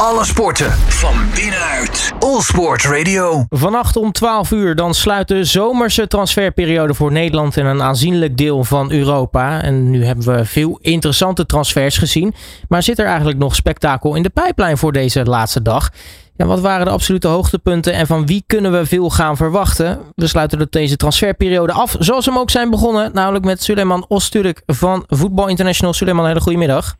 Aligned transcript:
Alle 0.00 0.24
sporten 0.24 0.72
van 0.72 1.14
binnenuit. 1.34 2.12
All 2.18 2.40
Sport 2.40 2.84
Radio. 2.84 3.44
Vannacht 3.48 3.96
om 3.96 4.12
12 4.12 4.50
uur 4.50 4.74
dan 4.74 4.94
sluit 4.94 5.28
de 5.28 5.44
zomerse 5.44 6.06
transferperiode 6.06 6.94
voor 6.94 7.12
Nederland 7.12 7.56
en 7.56 7.66
een 7.66 7.82
aanzienlijk 7.82 8.36
deel 8.36 8.64
van 8.64 8.92
Europa. 8.92 9.62
En 9.62 9.90
nu 9.90 10.04
hebben 10.04 10.36
we 10.36 10.44
veel 10.44 10.78
interessante 10.80 11.46
transfers 11.46 11.98
gezien. 11.98 12.34
Maar 12.68 12.82
zit 12.82 12.98
er 12.98 13.06
eigenlijk 13.06 13.38
nog 13.38 13.54
spektakel 13.54 14.14
in 14.14 14.22
de 14.22 14.30
pijplijn 14.30 14.78
voor 14.78 14.92
deze 14.92 15.24
laatste 15.24 15.62
dag? 15.62 15.90
Ja, 16.36 16.46
wat 16.46 16.60
waren 16.60 16.86
de 16.86 16.92
absolute 16.92 17.28
hoogtepunten 17.28 17.92
en 17.92 18.06
van 18.06 18.26
wie 18.26 18.44
kunnen 18.46 18.72
we 18.72 18.86
veel 18.86 19.10
gaan 19.10 19.36
verwachten? 19.36 19.98
We 20.14 20.26
sluiten 20.26 20.58
de 20.58 20.66
deze 20.70 20.96
transferperiode 20.96 21.72
af 21.72 21.96
zoals 21.98 22.24
we 22.24 22.30
hem 22.30 22.40
ook 22.40 22.50
zijn 22.50 22.70
begonnen. 22.70 23.10
Namelijk 23.12 23.44
met 23.44 23.62
Suleiman 23.62 24.04
Osturk 24.08 24.62
van 24.66 25.04
Voetbal 25.06 25.48
International. 25.48 25.92
Suleiman, 25.92 26.26
hele 26.26 26.40
goede 26.40 26.58
middag. 26.58 26.96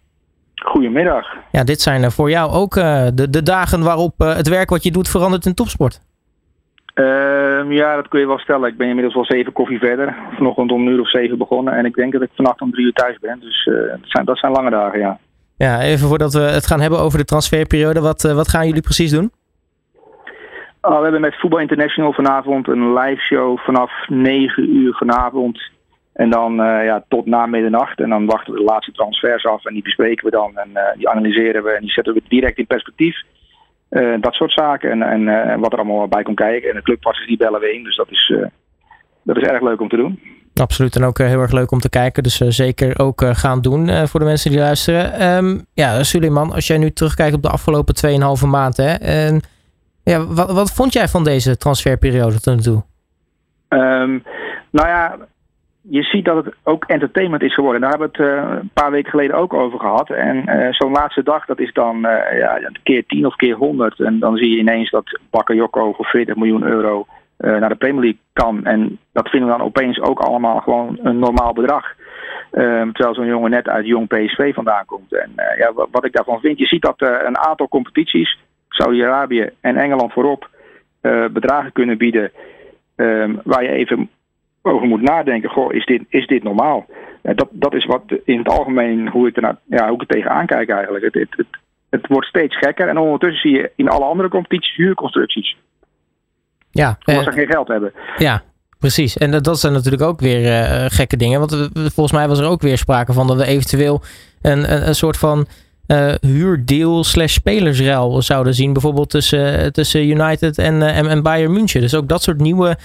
Goedemiddag. 0.65 1.27
Ja, 1.51 1.65
dit 1.65 1.81
zijn 1.81 2.03
eh, 2.05 2.11
voor 2.11 2.31
jou 2.31 2.53
ook 2.53 2.77
uh, 2.77 3.07
de, 3.15 3.31
de 3.31 3.43
dagen 3.43 3.83
waarop 3.83 4.15
uh, 4.19 4.37
het 4.37 4.49
werk 4.49 4.71
wat 4.71 4.83
je 4.83 4.91
doet 4.91 5.09
verandert 5.09 5.47
in 5.47 5.55
topsport. 5.55 6.01
Uh, 6.95 7.71
ja, 7.71 7.95
dat 7.95 8.09
kun 8.09 8.21
je 8.21 8.27
wel 8.27 8.39
stellen. 8.39 8.69
Ik 8.69 8.77
ben 8.77 8.87
inmiddels 8.89 9.15
wel 9.15 9.25
zeven 9.25 9.53
koffie 9.53 9.79
verder. 9.79 10.17
Vanochtend 10.37 10.73
om 10.73 10.87
een 10.87 10.93
uur 10.93 11.01
of 11.01 11.11
zeven 11.11 11.39
begonnen. 11.39 11.75
En 11.75 11.85
ik 11.85 11.95
denk 11.95 12.13
dat 12.13 12.23
ik 12.23 12.31
vannacht 12.35 12.61
om 12.61 12.71
drie 12.71 12.87
uur 12.87 12.93
thuis 12.93 13.19
ben. 13.19 13.41
Dus 13.41 13.65
dat, 13.65 13.99
zijn, 14.03 14.25
dat 14.25 14.39
zijn 14.39 14.53
lange 14.53 14.71
dagen, 14.71 14.99
ja. 14.99 15.19
Ja, 15.57 15.81
even 15.81 16.09
voordat 16.09 16.33
we 16.33 16.41
het 16.41 16.67
gaan 16.67 16.81
hebben 16.81 16.99
over 16.99 17.19
de 17.19 17.25
transferperiode. 17.25 18.01
Wat, 18.01 18.23
wat 18.23 18.49
gaan 18.49 18.67
jullie 18.67 18.83
precies 18.83 19.11
doen? 19.11 19.31
Oh, 20.81 20.97
we 20.97 21.03
hebben 21.03 21.21
met 21.21 21.39
Voetbal 21.41 21.61
International 21.61 22.13
vanavond 22.13 22.69
een 22.69 22.93
live 22.93 23.21
show 23.21 23.59
vanaf 23.59 23.91
9 24.09 24.77
uur 24.77 24.95
vanavond. 24.95 25.61
En 26.17 26.31
dan 26.31 26.53
uh, 26.53 26.85
ja, 26.85 27.05
tot 27.09 27.27
na 27.27 27.47
middernacht. 27.47 28.01
En 28.01 28.09
dan 28.09 28.27
wachten 28.27 28.53
we 28.53 28.59
de 28.59 28.65
laatste 28.65 28.93
transfers 28.93 29.45
af. 29.45 29.65
En 29.65 29.73
die 29.73 29.83
bespreken 29.83 30.25
we 30.25 30.31
dan. 30.31 30.59
En 30.59 30.71
uh, 30.75 30.83
die 30.97 31.09
analyseren 31.09 31.63
we. 31.63 31.71
En 31.71 31.81
die 31.81 31.91
zetten 31.91 32.15
we 32.15 32.23
direct 32.29 32.59
in 32.59 32.67
perspectief. 32.67 33.17
Uh, 33.91 34.15
dat 34.21 34.35
soort 34.35 34.53
zaken. 34.53 35.03
En, 35.03 35.29
en 35.29 35.61
wat 35.61 35.73
er 35.73 35.79
allemaal 35.79 36.09
bij 36.09 36.23
komt 36.23 36.37
kijken. 36.37 36.69
En 36.69 36.75
de 36.77 36.83
clubpassers 36.83 37.27
die 37.27 37.37
bellen 37.37 37.61
we 37.61 37.75
in. 37.75 37.85
Dus 37.85 37.97
dat 37.97 38.11
is, 38.11 38.35
dat 39.23 39.37
is 39.37 39.43
erg 39.43 39.63
leuk 39.63 39.81
om 39.81 39.89
te 39.89 39.97
doen. 39.97 40.21
Absoluut. 40.55 40.97
En 40.97 41.05
ook 41.05 41.19
heel 41.19 41.41
erg 41.41 41.53
leuk 41.53 41.71
om 41.71 41.79
te 41.79 41.89
kijken. 41.89 42.23
Dus 42.23 42.37
zeker 42.37 42.99
ook 42.99 43.25
gaan 43.25 43.61
doen 43.61 44.07
voor 44.07 44.21
de 44.21 44.27
mensen 44.27 44.51
die 44.51 44.61
luisteren. 44.61 45.23
Um, 45.37 45.67
ja, 45.75 46.03
Suleiman, 46.03 46.53
als 46.53 46.67
jij 46.67 46.79
nu 46.79 46.91
terugkijkt 46.91 47.35
op 47.35 47.43
de 47.43 47.51
afgelopen 47.51 47.95
2,5 48.41 48.49
maand. 48.49 48.77
Hè, 48.77 48.93
en, 48.95 49.41
ja, 50.03 50.27
wat, 50.27 50.53
wat 50.53 50.73
vond 50.73 50.93
jij 50.93 51.09
van 51.09 51.25
deze 51.25 51.57
transferperiode 51.57 52.41
tot 52.41 52.55
nu 52.55 52.63
toe? 52.63 52.83
Um, 53.69 54.23
nou 54.71 54.89
ja, 54.89 55.17
je 55.89 56.03
ziet 56.03 56.25
dat 56.25 56.45
het 56.45 56.55
ook 56.63 56.85
entertainment 56.85 57.43
is 57.43 57.55
geworden. 57.55 57.81
Daar 57.81 57.91
hebben 57.91 58.11
we 58.13 58.23
het 58.23 58.33
uh, 58.33 58.59
een 58.61 58.71
paar 58.73 58.91
weken 58.91 59.11
geleden 59.11 59.37
ook 59.37 59.53
over 59.53 59.79
gehad. 59.79 60.11
En 60.11 60.37
uh, 60.47 60.73
zo'n 60.73 60.93
laatste 60.93 61.23
dag, 61.23 61.45
dat 61.47 61.59
is 61.59 61.73
dan 61.73 61.97
uh, 61.97 62.39
ja, 62.39 62.71
keer 62.83 63.07
10 63.07 63.27
of 63.27 63.37
keer 63.37 63.55
100. 63.55 64.01
En 64.01 64.19
dan 64.19 64.37
zie 64.37 64.51
je 64.51 64.59
ineens 64.59 64.91
dat 64.91 65.21
Bakayoko 65.31 65.93
voor 65.93 66.05
40 66.05 66.37
miljoen 66.37 66.63
euro 66.63 67.07
naar 67.39 67.69
de 67.69 67.75
Premier 67.75 68.01
League 68.01 68.21
kan. 68.33 68.65
En 68.65 68.99
dat 69.13 69.29
vinden 69.29 69.49
we 69.51 69.57
dan 69.57 69.67
opeens 69.67 70.01
ook 70.01 70.19
allemaal 70.19 70.61
gewoon 70.61 70.99
een 71.03 71.19
normaal 71.19 71.53
bedrag. 71.53 71.85
Ehm, 72.51 72.93
terwijl 72.93 73.15
zo'n 73.15 73.27
jongen 73.27 73.51
net 73.51 73.69
uit 73.69 73.87
jong 73.87 74.09
PSV 74.09 74.55
vandaan 74.55 74.85
komt. 74.85 75.13
En 75.15 75.33
ja, 75.59 75.73
wat 75.91 76.05
ik 76.05 76.13
daarvan 76.13 76.41
vind, 76.41 76.59
je 76.59 76.67
ziet 76.67 76.83
dat 76.83 77.01
een 77.01 77.39
aantal 77.39 77.69
competities, 77.69 78.39
Saudi-Arabië 78.69 79.51
en 79.61 79.77
Engeland 79.77 80.13
voorop, 80.13 80.49
bedragen 81.31 81.73
kunnen 81.73 81.99
bieden. 81.99 82.31
Um, 82.97 83.41
waar 83.45 83.63
je 83.63 83.69
even 83.69 84.11
over 84.67 84.87
moet 84.87 85.03
nadenken. 85.03 85.51
Goh, 85.51 85.75
is 85.75 85.87
dit, 85.87 86.03
is 86.09 86.27
dit 86.27 86.43
normaal? 86.43 86.87
Dat, 87.23 87.49
dat 87.51 87.75
is 87.75 87.85
wat 87.85 88.03
in 88.25 88.39
het 88.39 88.49
algemeen 88.49 89.09
hoe 89.09 89.29
ik, 89.29 89.37
ernaar, 89.37 89.57
ja, 89.65 89.87
hoe 89.87 89.95
ik 89.95 90.01
er 90.01 90.07
tegenaan 90.07 90.47
kijk 90.47 90.69
eigenlijk. 90.69 91.05
Het, 91.05 91.15
het, 91.15 91.29
het, 91.37 91.47
het 91.91 92.07
wordt 92.07 92.27
steeds 92.27 92.59
gekker 92.59 92.89
en 92.89 92.99
ondertussen 92.99 93.51
zie 93.51 93.61
je 93.61 93.73
in 93.77 93.89
alle 93.89 94.05
andere 94.05 94.29
competities 94.29 94.77
huurconstructies. 94.77 95.57
Ja, 96.71 96.99
omdat 97.05 97.25
ze 97.25 97.33
geen 97.33 97.47
geld 97.47 97.69
hebben. 97.69 97.93
Ja, 98.17 98.43
precies. 98.79 99.17
En 99.17 99.43
dat 99.43 99.61
zijn 99.61 99.73
natuurlijk 99.73 100.03
ook 100.03 100.21
weer 100.21 100.41
uh, 100.41 100.85
gekke 100.89 101.17
dingen. 101.17 101.39
Want 101.39 101.71
volgens 101.73 102.13
mij 102.13 102.29
was 102.29 102.41
er 102.41 102.49
ook 102.49 102.63
weer 102.63 102.79
sprake 102.79 103.13
van 103.13 103.27
dat 103.27 103.37
we 103.37 103.47
eventueel 103.47 104.03
een, 104.43 104.73
een, 104.73 104.89
een 104.89 104.95
soort 104.95 105.17
van 105.17 105.47
uh, 105.87 106.15
huurdeel 106.21 107.05
slash 107.05 107.33
spelersruil 107.33 108.23
zouden 108.23 108.55
zien. 108.55 108.73
Bijvoorbeeld 108.73 109.11
tussen, 109.11 109.73
tussen 109.73 110.09
United 110.09 110.59
en, 110.59 110.83
en, 110.83 111.07
en 111.07 111.23
Bayern 111.23 111.53
München. 111.53 111.81
Dus 111.81 111.95
ook 111.95 112.09
dat 112.09 112.23
soort 112.23 112.41
nieuwe 112.41 112.77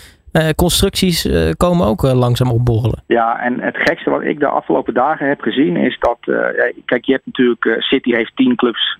constructies 0.55 1.25
uh, 1.25 1.49
komen 1.57 1.87
ook 1.87 2.03
uh, 2.03 2.13
langzaam 2.13 2.51
opborrelen. 2.51 3.03
Ja, 3.07 3.39
en 3.39 3.59
het 3.59 3.77
gekste 3.77 4.09
wat 4.09 4.21
ik 4.21 4.39
de 4.39 4.47
afgelopen 4.47 4.93
dagen 4.93 5.27
heb 5.27 5.41
gezien 5.41 5.77
is 5.77 5.99
dat. 5.99 6.17
kijk, 6.85 7.05
je 7.05 7.11
hebt 7.11 7.25
natuurlijk. 7.25 7.75
City 7.79 8.13
heeft 8.13 8.35
tien 8.35 8.55
clubs 8.55 8.97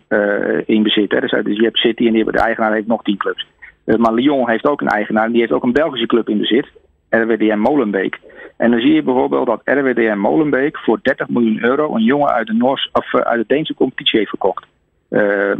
in 0.66 0.84
bezit. 0.84 1.12
Hè, 1.12 1.20
dus, 1.20 1.32
dus, 1.44 1.58
je 1.58 1.64
hebt 1.64 1.78
City 1.78 2.08
en 2.08 2.14
de 2.14 2.32
eigenaar 2.32 2.74
heeft 2.74 2.88
nog 2.88 3.04
tien 3.04 3.18
clubs. 3.18 3.48
maar 3.86 4.14
Lyon 4.14 4.50
heeft 4.50 4.66
ook 4.66 4.82
een 4.82 4.88
eigenaar 4.88 5.26
en 5.26 5.32
die 5.32 5.40
heeft 5.40 5.52
ook 5.52 5.64
een 5.64 5.72
Belgische 5.72 6.08
club 6.08 6.30
in 6.30 6.38
bezit. 6.38 6.68
RWDM 7.10 7.58
Molenbeek. 7.58 8.20
En 8.58 8.72
dan 8.72 8.80
zie 8.80 8.94
je 8.94 9.04
bijvoorbeeld 9.04 9.46
dat 9.46 9.62
RWDM 9.64 10.18
Molenbeek 10.18 10.78
voor 10.78 11.00
30 11.02 11.30
miljoen 11.30 11.64
euro 11.64 11.96
een 11.96 12.04
jongen 12.04 12.32
uit 12.32 12.48
de, 12.48 12.54
Noors, 12.54 12.90
of, 12.94 13.16
uit 13.16 13.40
de 13.40 13.54
Deense 13.54 13.74
competitie 13.74 14.18
heeft 14.18 14.30
verkocht. 14.30 14.66
Uh, 15.12 15.56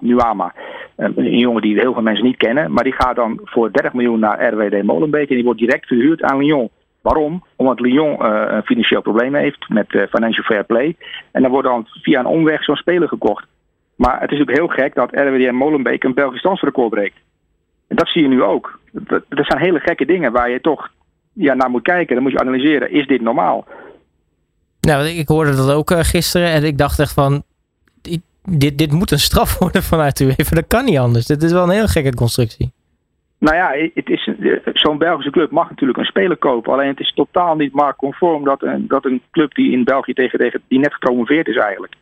Nuama. 0.00 0.54
Een 0.96 1.38
jongen 1.38 1.62
die 1.62 1.78
heel 1.78 1.92
veel 1.92 2.02
mensen 2.02 2.24
niet 2.24 2.36
kennen. 2.36 2.72
Maar 2.72 2.84
die 2.84 2.92
gaat 2.92 3.16
dan 3.16 3.40
voor 3.44 3.72
30 3.72 3.92
miljoen 3.92 4.20
naar 4.20 4.52
RWD 4.52 4.82
Molenbeek. 4.82 5.28
En 5.28 5.34
die 5.34 5.44
wordt 5.44 5.60
direct 5.60 5.86
verhuurd 5.86 6.22
aan 6.22 6.38
Lyon. 6.38 6.70
Waarom? 7.00 7.44
Omdat 7.56 7.80
Lyon 7.80 8.16
uh, 8.20 8.58
financieel 8.64 9.00
probleem 9.00 9.34
heeft 9.34 9.68
met 9.68 9.92
uh, 9.92 10.02
financial 10.10 10.44
fair 10.44 10.64
play. 10.64 10.96
En 11.30 11.42
dan 11.42 11.50
wordt 11.50 11.68
dan 11.68 11.86
via 12.02 12.20
een 12.20 12.26
omweg 12.26 12.64
zo'n 12.64 12.76
speler 12.76 13.08
gekocht. 13.08 13.46
Maar 13.96 14.20
het 14.20 14.30
is 14.30 14.38
natuurlijk 14.38 14.58
heel 14.58 14.84
gek 14.84 14.94
dat 14.94 15.12
RWD 15.12 15.52
Molenbeek 15.52 16.04
een 16.04 16.14
Belgisch 16.14 16.42
transferrecord 16.42 16.90
breekt. 16.90 17.16
En 17.88 17.96
dat 17.96 18.08
zie 18.08 18.22
je 18.22 18.28
nu 18.28 18.42
ook. 18.42 18.78
Dat, 18.92 19.22
dat 19.28 19.46
zijn 19.46 19.62
hele 19.62 19.80
gekke 19.80 20.06
dingen 20.06 20.32
waar 20.32 20.50
je 20.50 20.60
toch 20.60 20.88
ja, 21.32 21.54
naar 21.54 21.70
moet 21.70 21.82
kijken. 21.82 22.14
Dan 22.14 22.22
moet 22.22 22.32
je 22.32 22.40
analyseren, 22.40 22.90
is 22.90 23.06
dit 23.06 23.20
normaal? 23.20 23.66
Nou, 24.80 25.06
ik 25.06 25.28
hoorde 25.28 25.56
dat 25.56 25.72
ook 25.72 25.90
gisteren 25.90 26.48
en 26.48 26.64
ik 26.64 26.78
dacht 26.78 26.98
echt 26.98 27.12
van 27.12 27.42
dit, 28.48 28.78
dit 28.78 28.92
moet 28.92 29.10
een 29.10 29.18
straf 29.18 29.58
worden 29.60 29.82
vanuit 29.82 30.20
u 30.20 30.32
even. 30.36 30.54
Dat 30.54 30.66
kan 30.66 30.84
niet 30.84 30.98
anders. 30.98 31.26
Dit 31.26 31.42
is 31.42 31.52
wel 31.52 31.62
een 31.62 31.70
heel 31.70 31.86
gekke 31.86 32.14
constructie. 32.14 32.72
Nou 33.38 33.56
ja, 33.56 33.90
het 33.94 34.08
is, 34.08 34.30
zo'n 34.64 34.98
Belgische 34.98 35.30
club 35.30 35.50
mag 35.50 35.68
natuurlijk 35.68 35.98
een 35.98 36.04
speler 36.04 36.36
kopen. 36.36 36.72
Alleen 36.72 36.88
het 36.88 37.00
is 37.00 37.12
totaal 37.14 37.56
niet 37.56 37.72
marktconform 37.72 38.44
dat 38.44 38.62
een, 38.62 38.84
dat 38.88 39.04
een 39.04 39.22
club 39.30 39.54
die 39.54 39.72
in 39.72 39.84
België 39.84 40.12
tegen, 40.12 40.38
tegen 40.38 40.62
die 40.68 40.78
net 40.78 40.92
gepromoveerd 40.92 41.48
is 41.48 41.56
eigenlijk. 41.56 41.94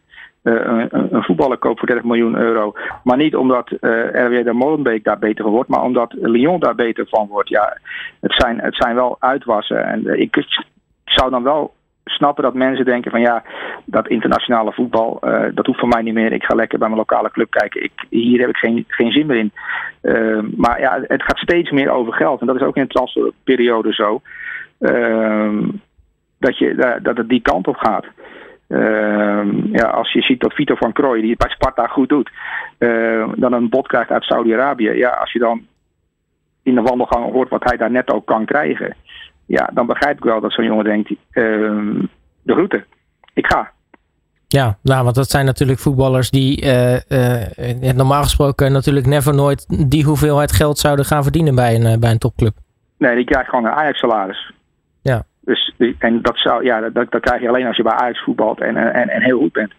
Uh, 0.43 0.85
een, 0.89 1.23
voetballer 1.23 1.59
koopt 1.59 1.79
voor 1.79 1.89
30 1.89 2.05
miljoen 2.05 2.37
euro. 2.37 2.73
Maar 3.05 3.17
niet 3.17 3.37
omdat 3.37 3.71
uh, 3.71 3.79
RW 4.11 4.45
de 4.45 4.53
Molenbeek 4.53 5.05
daar 5.05 5.19
beter 5.19 5.45
van 5.45 5.53
wordt, 5.53 5.69
maar 5.69 5.83
omdat 5.83 6.13
Lyon 6.13 6.61
daar 6.61 6.75
beter 6.75 7.07
van 7.09 7.27
wordt. 7.27 7.49
Ja, 7.49 7.79
het 8.21 8.33
zijn, 8.33 8.61
het 8.61 8.75
zijn 8.77 8.95
wel 8.95 9.17
uitwassen. 9.19 9.87
En 9.87 10.21
ik 10.21 10.47
zou 11.05 11.31
dan 11.31 11.43
wel 11.43 11.75
snappen 12.05 12.45
dat 12.45 12.55
mensen 12.55 12.85
denken 12.85 13.11
van 13.11 13.21
ja, 13.21 13.43
dat 13.85 14.09
internationale 14.09 14.73
voetbal, 14.73 15.21
uh, 15.23 15.45
dat 15.55 15.67
hoeft 15.67 15.79
voor 15.79 15.89
mij 15.89 16.03
niet 16.03 16.15
meer. 16.15 16.33
Ik 16.33 16.45
ga 16.45 16.55
lekker 16.55 16.79
bij 16.79 16.89
mijn 16.89 17.01
lokale 17.01 17.31
club 17.31 17.51
kijken. 17.51 17.83
Ik, 17.83 17.93
hier 18.09 18.41
heb 18.41 18.49
ik 18.49 18.57
geen, 18.57 18.85
geen 18.89 19.13
zin 19.13 19.27
meer 19.27 19.37
in. 19.37 19.53
Uh, 20.03 20.43
maar 20.57 20.81
ja, 20.81 21.01
het 21.03 21.23
gaat 21.23 21.39
steeds 21.39 21.71
meer 21.71 21.91
over 21.91 22.13
geld. 22.13 22.41
En 22.41 22.47
dat 22.47 22.57
is 22.57 22.63
ook 22.63 22.77
in 22.77 22.83
de 22.83 22.89
transferperiode 22.89 23.93
zo. 23.93 24.21
Uh, 24.81 25.59
dat, 26.39 26.59
je, 26.59 26.99
dat 27.03 27.17
het 27.17 27.29
die 27.29 27.41
kant 27.41 27.67
op 27.67 27.77
gaat. 27.77 28.07
ja, 29.73 29.89
als 29.89 30.13
je 30.13 30.23
ziet 30.23 30.41
dat 30.41 30.53
Vito 30.53 30.75
van 30.75 30.93
Krooi, 30.93 31.21
die 31.21 31.31
het 31.31 31.39
bij 31.39 31.51
Sparta 31.51 31.87
goed 31.87 32.09
doet, 32.09 32.31
dan 33.37 33.53
een 33.53 33.69
bod 33.69 33.87
krijgt 33.87 34.11
uit 34.11 34.25
Saudi-Arabië. 34.25 34.91
Ja, 34.91 35.09
als 35.11 35.33
je 35.33 35.39
dan 35.39 35.67
in 36.63 36.75
de 36.75 36.83
wandelgang 36.83 37.33
hoort 37.33 37.49
wat 37.49 37.65
hij 37.65 37.77
daar 37.77 37.91
net 37.91 38.13
ook 38.13 38.27
kan 38.27 38.45
krijgen 38.45 38.97
ja, 39.47 39.71
dan 39.73 39.87
begrijp 39.87 40.17
ik 40.17 40.25
wel 40.25 40.41
dat 40.41 40.53
zo'n 40.53 40.65
jongen 40.65 40.85
denkt, 40.85 41.11
uh, 41.11 41.17
de 42.43 42.53
route, 42.53 42.85
ik 43.35 43.47
ga. 43.47 43.73
Ja, 44.47 44.79
nou, 44.83 45.05
want 45.05 45.15
dat 45.15 45.31
zijn 45.31 45.45
natuurlijk 45.45 45.79
voetballers 45.79 46.31
die 46.31 46.65
uh, 46.65 46.93
uh, 46.93 47.93
normaal 47.95 48.23
gesproken 48.23 48.73
natuurlijk 48.73 49.07
never 49.07 49.35
nooit 49.35 49.91
die 49.91 50.05
hoeveelheid 50.05 50.53
geld 50.53 50.79
zouden 50.79 51.05
gaan 51.05 51.23
verdienen 51.23 51.55
bij 51.55 51.75
een, 51.75 52.01
bij 52.01 52.11
een 52.11 52.19
topclub. 52.19 52.55
Nee, 52.99 53.15
die 53.15 53.25
krijgt 53.25 53.49
gewoon 53.49 53.65
een 53.65 53.73
Ajax-salaris. 53.73 54.53
Ja. 55.03 55.23
Dus, 55.41 55.75
en 55.99 56.23
dat, 56.23 56.39
zou, 56.39 56.65
ja, 56.65 56.81
dat, 56.81 57.11
dat 57.11 57.21
krijg 57.21 57.41
je 57.41 57.49
alleen 57.49 57.67
als 57.67 57.77
je 57.77 57.83
bij 57.83 57.93
Ajax 57.93 58.23
voetbalt 58.23 58.61
en, 58.61 58.77
en, 58.77 59.09
en 59.09 59.23
heel 59.23 59.39
goed 59.39 59.53
bent. 59.53 59.73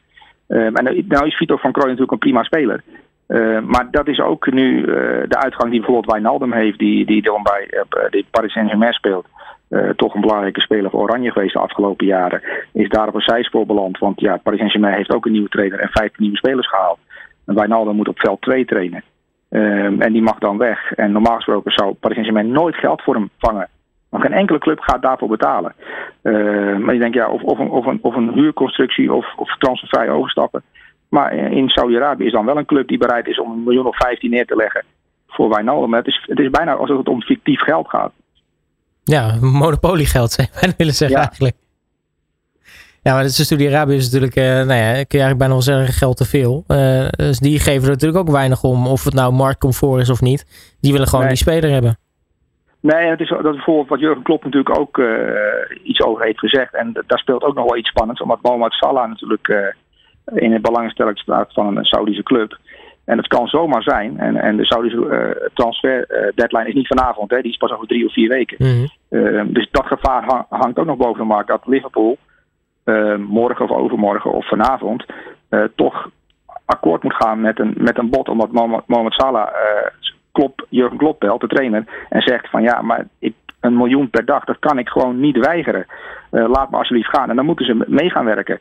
Uh, 0.48 0.66
en 0.66 1.06
nou 1.08 1.28
is 1.28 1.36
Vito 1.36 1.56
van 1.56 1.72
Krooi 1.72 1.88
natuurlijk 1.88 2.12
een 2.12 2.30
prima 2.30 2.44
speler. 2.44 2.84
Uh, 3.28 3.60
maar 3.62 3.88
dat 3.92 4.08
is 4.08 4.20
ook 4.20 4.52
nu 4.52 4.82
de 5.28 5.38
uitgang 5.38 5.70
die 5.72 5.80
bijvoorbeeld 5.80 6.12
Wijnaldum 6.12 6.54
heeft, 6.54 6.80
die, 6.80 7.06
die 7.06 7.22
dan 7.22 7.44
bij 7.44 7.68
uh, 8.12 8.24
Paris 8.32 8.52
Saint-Germain 8.52 8.94
speelt 8.94 9.28
uh, 9.70 9.90
toch 9.90 10.14
een 10.14 10.22
belangrijke 10.22 10.62
speler 10.62 10.90
voor 10.90 11.02
Oranje 11.02 11.32
geweest 11.32 11.54
de 11.54 11.60
afgelopen 11.60 12.06
jaren. 12.06 12.42
Is 12.74 12.90
daar 12.90 13.08
op 13.08 13.16
een 13.16 13.22
zijspoor 13.22 13.66
beland. 13.66 13.98
Want 13.98 14.20
ja, 14.20 14.38
Paris 14.38 14.60
Saint-Germain 14.60 14.96
heeft 14.96 15.14
ook 15.14 15.26
een 15.26 15.32
nieuwe 15.32 15.50
trainer 15.50 15.80
en 15.80 15.90
15 15.92 16.12
nieuwe 16.18 16.38
spelers 16.38 16.70
gehaald. 16.70 17.00
En 17.46 17.56
Wijnaldum 17.56 17.96
moet 17.96 18.08
op 18.08 18.20
veld 18.20 18.42
2 18.42 18.66
trainen. 18.66 19.04
Um, 19.50 20.02
en 20.02 20.14
die 20.14 20.22
mag 20.22 20.38
dan 20.38 20.58
weg. 20.58 20.94
En 20.94 21.12
normaal 21.12 21.36
gesproken 21.36 21.72
zou 21.72 21.94
Paris 21.94 22.18
Saint-Germain 22.18 22.52
nooit 22.52 22.76
geld 22.76 23.02
voor 23.02 23.14
hem 23.14 23.30
vangen. 23.38 23.70
Maar 24.10 24.22
geen 24.22 24.34
enkele 24.34 24.60
club 24.60 24.80
gaat 24.80 25.02
daarvoor 25.02 25.28
betalen. 25.28 25.74
Uh, 26.24 26.78
maar 26.78 26.94
je 26.94 27.00
denkt, 27.00 27.16
ja, 27.16 27.30
of, 27.30 27.42
of, 27.42 27.60
een, 27.60 27.70
of, 27.70 27.86
een, 27.86 28.00
of 28.02 28.16
huurconstructie 28.16 29.14
of, 29.14 29.34
of 29.36 29.58
overstappen. 30.10 30.64
Maar 31.10 31.34
in 31.34 31.70
Saudi-Arabië 31.70 32.26
is 32.26 32.32
dan 32.32 32.46
wel 32.46 32.58
een 32.58 32.66
club 32.66 32.88
die 32.88 32.98
bereid 32.98 33.28
is 33.28 33.40
om 33.40 33.52
een 33.52 33.64
miljoen 33.64 33.86
of 33.86 33.98
15 33.98 34.30
neer 34.30 34.46
te 34.46 34.56
leggen 34.56 34.84
voor 35.28 35.50
Wijnaldum. 35.50 35.94
Het 35.94 36.08
is, 36.08 36.24
het 36.28 36.40
is 36.40 36.50
bijna 36.50 36.74
alsof 36.74 36.98
het 36.98 37.08
om 37.08 37.22
fictief 37.22 37.60
geld 37.60 37.90
gaat. 37.90 38.12
Ja, 39.06 39.36
monopoliegeld 39.62 40.32
zou 40.32 40.48
je 40.62 40.74
willen 40.78 40.94
zeggen 40.94 41.18
Ja. 41.20 41.26
eigenlijk. 41.26 41.56
Ja, 43.02 43.14
maar 43.14 43.30
Saudi-Arabië 43.30 43.96
is 43.96 44.04
natuurlijk, 44.06 44.36
eh, 44.36 44.44
nou 44.46 44.74
ja, 44.74 44.92
kun 44.92 45.20
je 45.20 45.24
eigenlijk 45.24 45.38
bijna 45.38 45.54
wel 45.54 45.62
zeggen, 45.62 45.94
geld 45.94 46.18
te 46.18 46.26
veel. 46.26 46.64
Eh, 46.68 47.08
dus 47.10 47.40
die 47.40 47.60
geven 47.60 47.84
er 47.84 47.90
natuurlijk 47.90 48.20
ook 48.20 48.30
weinig 48.32 48.64
om, 48.64 48.88
of 48.88 49.04
het 49.04 49.14
nou 49.14 49.34
marktcomfort 49.34 50.02
is 50.02 50.10
of 50.10 50.22
niet. 50.22 50.46
Die 50.82 50.92
willen 50.92 51.08
gewoon 51.08 51.26
Nee. 51.26 51.34
die 51.34 51.42
speler 51.44 51.70
hebben. 51.72 51.98
Nee, 52.80 53.10
het 53.10 53.20
is, 53.20 53.30
dat 53.30 53.46
is 53.46 53.52
bijvoorbeeld 53.56 53.90
wat 53.90 54.00
Jurgen 54.00 54.24
Klopp 54.24 54.44
natuurlijk 54.44 54.80
ook 54.80 54.98
eh, 54.98 55.06
iets 55.84 56.02
over 56.02 56.26
heeft 56.26 56.40
gezegd. 56.40 56.74
En 56.76 57.04
daar 57.08 57.20
speelt 57.20 57.44
ook 57.44 57.56
nog 57.56 57.66
wel 57.66 57.78
iets 57.78 57.90
spannends. 57.90 58.22
Omdat 58.22 58.42
Mohamed 58.42 58.74
Salah 58.74 59.10
natuurlijk 59.10 59.74
in 60.36 60.52
het 60.54 60.62
belangstelling 60.62 61.18
staat 61.18 61.54
van 61.54 61.78
een 61.78 61.86
Saudische 61.86 62.24
club. 62.24 62.58
En 63.06 63.18
het 63.18 63.28
kan 63.28 63.48
zomaar 63.48 63.84
zijn. 63.84 64.20
En, 64.20 64.36
en 64.36 64.58
de 64.58 64.66
Saudische 64.66 65.10
eh, 65.10 65.50
transfer 65.54 66.06
eh, 66.06 66.32
deadline 66.36 66.68
is 66.68 66.74
niet 66.74 66.88
vanavond. 66.88 67.32
Hè, 67.32 67.42
die 67.42 67.52
is 67.52 67.58
pas 67.58 67.72
over 67.72 67.88
drie 67.88 68.06
of 68.06 68.14
vier 68.14 68.30
weken. 68.30 68.58
Mhm. 68.60 68.86
Eh, 69.10 69.44
dus 69.48 69.68
dat 69.72 69.86
gevaar 69.86 70.24
hang- 70.24 70.46
hangt 70.50 70.80
ook 70.80 70.86
nog 70.86 70.98
boven 70.98 71.20
de 71.20 71.28
markt. 71.28 71.48
Dat 71.48 71.66
Liverpool 71.66 72.18
morgen 73.18 73.66
of 73.66 73.78
overmorgen 73.78 74.32
of 74.32 74.48
vanavond 74.48 75.06
toch 75.76 76.10
akkoord 76.66 77.04
moet 77.04 77.16
gaan 77.16 77.42
met 77.42 77.60
een, 77.60 77.74
met 77.78 77.98
een 77.98 78.10
bod. 78.10 78.30
Omdat 78.30 78.52
Mohamed, 78.86 79.14
Salah 79.14 79.48
Klopp, 80.32 80.66
Jurgen 80.70 80.98
Klopp 80.98 81.20
belt, 81.20 81.42
de 81.42 81.48
trainer. 81.48 81.84
En 82.10 82.22
zegt 82.22 82.50
van 82.50 82.62
ja, 82.62 82.82
maar 82.82 83.08
ik, 83.20 83.34
een 83.60 83.78
miljoen 83.78 84.10
per 84.10 84.26
dag, 84.26 84.44
dat 84.44 84.60
kan 84.60 84.80
ik 84.80 84.90
gewoon 84.90 85.20
niet 85.20 85.38
weigeren. 85.38 85.86
Laat 86.30 86.72
me 86.72 86.78
alsjeblieft 86.78 87.16
gaan. 87.16 87.30
En 87.30 87.36
dan 87.36 87.46
moeten 87.46 87.66
ze 87.66 87.84
mee 87.88 88.10
gaan 88.10 88.26
werken. 88.26 88.60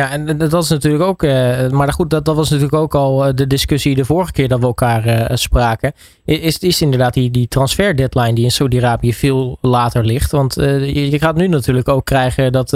Ja, 0.00 0.10
en 0.10 0.38
dat 0.38 0.52
was 0.52 0.70
natuurlijk 0.70 1.04
ook, 1.04 1.22
eh, 1.22 1.70
maar 1.70 1.92
goed, 1.92 2.10
dat, 2.10 2.24
dat 2.24 2.36
was 2.36 2.50
natuurlijk 2.50 2.82
ook 2.82 2.94
al 2.94 3.24
eh, 3.24 3.34
de 3.34 3.46
discussie 3.46 3.94
de 3.94 4.04
vorige 4.04 4.32
keer 4.32 4.48
dat 4.48 4.60
we 4.60 4.66
elkaar 4.66 5.04
eh, 5.04 5.36
spraken. 5.36 5.92
Is, 6.24 6.58
is 6.58 6.82
inderdaad 6.82 7.14
die, 7.14 7.30
die 7.30 7.48
transfer 7.48 7.96
deadline 7.96 8.32
die 8.32 8.44
in 8.44 8.50
Saudi-Arabië 8.50 9.12
veel 9.12 9.58
later 9.60 10.04
ligt. 10.04 10.30
Want 10.30 10.54
je, 10.54 11.18
gaat 11.18 11.36
nu 11.36 11.48
natuurlijk 11.48 11.88
ook 11.88 12.04
krijgen 12.04 12.52
dat 12.52 12.72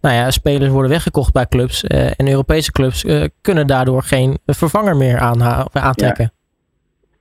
nou 0.00 0.14
ja, 0.14 0.30
spelers 0.30 0.70
worden 0.70 0.90
weggekocht 0.90 1.32
bij 1.32 1.46
clubs. 1.46 1.84
en 1.84 2.28
Europese 2.28 2.72
clubs 2.72 3.04
kunnen 3.40 3.66
daardoor 3.66 4.02
geen 4.02 4.38
vervanger 4.46 4.96
meer 4.96 5.30
of 5.64 5.76
aantrekken. 5.76 6.32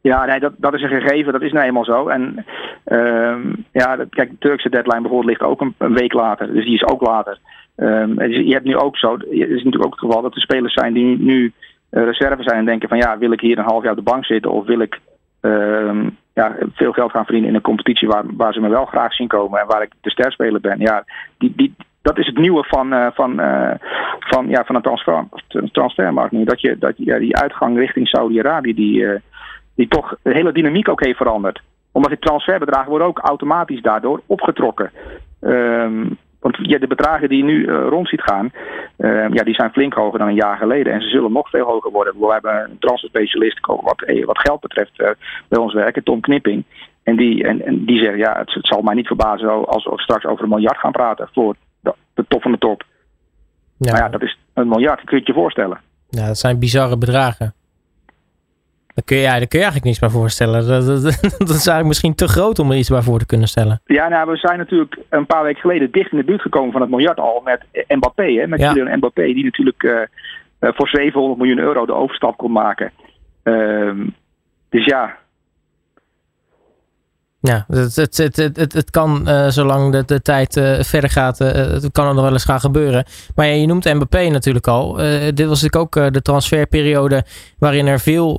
Ja, 0.02 0.26
nee, 0.26 0.40
dat, 0.40 0.54
dat 0.58 0.74
is 0.74 0.82
een 0.82 1.02
gegeven, 1.02 1.34
dat 1.34 1.42
is 1.42 1.52
nou 1.52 1.66
eenmaal 1.66 1.86
zo. 1.86 2.08
En 2.08 2.46
ehm, 2.84 3.54
ja, 3.72 3.98
kijk, 4.10 4.30
de 4.30 4.38
Turkse 4.40 4.70
deadline 4.70 5.02
bijvoorbeeld 5.02 5.30
ligt 5.30 5.52
ook 5.52 5.62
een 5.62 5.94
week 5.94 6.14
later. 6.14 6.54
Dus 6.54 6.66
die 6.66 6.74
is 6.74 6.88
ook 6.88 7.02
later. 7.02 7.40
Ehm, 7.78 8.22
je 8.30 8.54
hebt 8.54 8.66
nu 8.66 8.76
ook 8.76 8.98
zo, 8.98 9.12
het 9.12 9.26
is 9.30 9.64
natuurlijk 9.64 9.86
ook 9.86 9.92
het 9.92 10.00
geval 10.00 10.22
dat 10.22 10.36
er 10.36 10.42
spelers 10.42 10.74
zijn 10.74 10.94
die 10.94 11.18
nu, 11.20 11.54
eh, 11.90 12.04
reserve 12.04 12.44
zijn 12.44 12.58
en 12.58 12.66
denken 12.66 12.90
van 12.90 12.98
ja, 12.98 13.18
wil 13.18 13.32
ik 13.32 13.42
hier 13.42 13.58
een 13.58 13.64
half 13.64 13.82
jaar 13.84 13.92
op 13.92 13.98
de 13.98 14.12
bank 14.12 14.26
zitten 14.26 14.52
of 14.52 14.66
wil 14.66 14.80
ik 14.80 15.00
ehm, 15.42 16.10
ja, 16.34 16.56
veel 16.74 16.92
geld 16.92 17.12
gaan 17.12 17.24
verdienen 17.24 17.50
in 17.50 17.56
een 17.56 17.62
competitie 17.62 18.08
waar, 18.08 18.24
waar 18.28 18.54
ze 18.54 18.60
me 18.60 18.70
wel 18.70 18.86
graag 18.86 19.14
zien 19.14 19.28
komen 19.28 19.60
en 19.60 19.68
waar 19.68 19.82
ik 19.82 19.92
de 20.02 20.10
sterspeler 20.10 20.62
ben. 20.62 20.80
Ja, 20.80 21.04
die, 21.38 21.54
die, 21.56 21.76
dat 22.02 22.18
is 22.18 22.26
het 22.26 22.38
nieuwe 22.38 22.64
van, 22.64 22.94
eh, 22.94 23.08
van, 23.14 23.40
eh, 23.40 23.76
van, 24.20 24.50
ja, 24.50 24.64
van 24.66 24.76
een 24.76 24.82
transfer, 24.82 25.26
transfermarkt 25.72 26.32
nu. 26.32 26.44
Dat, 26.44 26.62
je, 26.62 26.78
dat 26.78 26.94
ja, 26.98 27.20
die 27.20 27.38
uitgang 27.38 27.78
richting 27.78 28.08
Saudi-Arabië, 28.08 28.74
die, 28.74 29.06
die 29.76 29.88
toch 29.88 30.18
de 30.22 30.34
hele 30.34 30.52
dynamiek 30.52 30.90
ook 30.90 31.04
heeft 31.06 31.18
veranderd. 31.18 31.62
Omdat 31.92 32.12
die 32.12 32.20
transferbedragen 32.20 32.90
worden 32.90 33.08
ook 33.08 33.20
automatisch 33.20 33.82
daardoor 33.82 34.22
opgetrokken. 34.26 34.92
Ehm, 35.42 36.06
want 36.40 36.58
ja, 36.62 36.78
de 36.78 36.88
bedragen 36.88 37.30
die 37.30 37.38
je 37.38 37.44
nu 37.44 37.66
eh, 37.66 37.88
rond 37.90 38.10
ziet 38.10 38.22
gaan, 38.22 38.52
ehm, 38.98 39.34
ja, 39.34 39.44
die 39.44 39.54
zijn 39.54 39.72
flink 39.72 39.94
hoger 39.94 40.20
dan 40.20 40.28
een 40.28 40.44
jaar 40.46 40.58
geleden. 40.58 40.94
En 40.94 41.02
ze 41.02 41.08
zullen 41.08 41.32
nog 41.32 41.50
veel 41.50 41.66
hoger 41.66 41.92
worden. 41.92 42.20
We 42.20 42.32
hebben 42.32 42.64
een 42.64 42.80
transferspecialist 42.80 43.66
wat, 43.66 44.02
eh, 44.02 44.26
wat 44.26 44.40
geld 44.40 44.60
betreft 44.60 45.00
eh, 45.00 45.10
bij 45.48 45.60
ons 45.60 45.74
werken, 45.74 46.04
Tom 46.04 46.22
Knipping. 46.22 46.64
En 47.04 47.16
die, 47.16 47.44
en, 47.44 47.66
en 47.66 47.86
die 47.86 48.04
zegt, 48.04 48.18
ja, 48.18 48.38
het, 48.38 48.54
het 48.54 48.68
zal 48.68 48.82
mij 48.82 48.96
niet 48.96 49.08
verbazen 49.08 49.68
als 49.68 49.86
we 49.86 50.02
straks 50.02 50.26
over 50.26 50.44
een 50.44 50.50
miljard 50.50 50.78
gaan 50.78 50.92
praten 50.92 51.30
voor 51.34 51.56
de, 51.80 51.94
de 52.14 52.26
top 52.28 52.42
van 52.42 52.52
de 52.52 52.58
top. 52.58 52.84
Ja, 53.78 53.92
Maar 53.92 54.02
ja, 54.02 54.10
dat 54.10 54.22
is 54.22 54.38
een 54.54 54.68
miljard, 54.68 55.04
kun 55.04 55.18
je 55.18 55.18
het 55.18 55.28
je 55.28 55.42
voorstellen. 55.42 55.80
ja, 56.10 56.28
dat 56.28 56.38
zijn 56.38 56.60
bizarre 56.60 56.98
bedragen. 56.98 57.54
Daar 58.98 59.06
kun 59.06 59.18
je, 59.18 59.24
ja, 59.24 59.38
daar 59.38 59.48
kun 59.48 59.60
je 59.60 59.66
eigenlijk 59.66 59.86
niets 59.86 60.00
bij 60.00 60.10
voorstellen. 60.10 60.68
Dat, 60.68 60.86
dat, 60.86 61.04
dat 61.48 61.50
is 61.50 61.68
eigenlijk 61.68 61.88
misschien 61.88 62.16
te 62.16 62.28
groot 62.28 62.60
om 62.60 62.72
er 62.72 62.78
iets 62.78 62.90
bij 62.90 63.02
voor 63.02 63.20
te 63.20 63.26
kunnen 63.26 63.48
stellen. 63.48 63.82
Ja, 63.86 64.08
nou, 64.08 64.32
we 64.32 64.38
zijn 64.38 64.58
natuurlijk 64.58 64.98
een 65.10 65.26
paar 65.26 65.44
weken 65.44 65.62
geleden 65.62 65.92
dicht 65.92 66.12
in 66.12 66.18
de 66.18 66.24
buurt 66.24 66.42
gekomen 66.42 66.72
van 66.72 66.82
het 66.82 66.90
miljard 66.90 67.20
al 67.20 67.42
met 67.44 67.62
Mbappé. 67.88 68.32
Hè, 68.32 68.48
met 68.48 68.60
Ja. 68.60 68.74
Kylian 68.74 68.98
Mbappé, 68.98 69.24
die 69.24 69.44
natuurlijk 69.44 69.84
eh, 69.84 70.02
eh, 70.60 70.70
voor 70.76 70.88
700 70.88 71.40
miljoen 71.40 71.60
euro 71.60 71.86
de 71.86 71.94
overstap 71.94 72.38
kon 72.38 72.52
maken. 72.52 72.92
Ehm, 73.44 74.08
dus 74.70 74.86
ja, 74.86 75.18
Ja, 77.48 77.66
het, 77.68 77.96
het, 77.96 78.36
het, 78.36 78.74
het, 78.74 78.92
kan, 78.92 79.28
eh, 79.28 79.48
zolang 79.48 79.92
de, 79.92 80.04
de 80.06 80.22
tijd 80.22 80.58
eh, 80.58 80.84
verder 80.84 81.10
gaat, 81.10 81.42
eh, 81.42 81.52
het 81.52 81.92
kan 81.92 82.08
er 82.08 82.14
nog 82.14 82.24
wel 82.24 82.34
eens 82.34 82.44
gaan 82.44 82.60
gebeuren. 82.60 83.06
Maar 83.36 83.48
ja, 83.48 83.54
je 83.54 83.68
noemt 83.68 83.94
Mbappé 83.94 84.28
natuurlijk 84.28 84.68
al. 84.68 84.94
Dit 85.34 85.48
was 85.48 85.62
natuurlijk 85.62 85.76
ook 85.76 86.14
de 86.14 86.22
transferperiode 86.22 87.26
waarin 87.58 87.88
er 87.88 88.00
veel 88.00 88.38